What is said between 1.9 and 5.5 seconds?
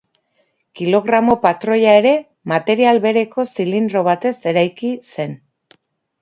ere material bereko zilindro batez eraiki zen.